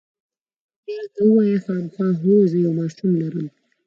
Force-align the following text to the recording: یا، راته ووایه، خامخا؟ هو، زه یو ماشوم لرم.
یا، 0.87 0.95
راته 1.01 1.19
ووایه، 1.25 1.59
خامخا؟ 1.65 2.07
هو، 2.21 2.35
زه 2.51 2.57
یو 2.65 2.71
ماشوم 2.79 3.11
لرم. 3.21 3.47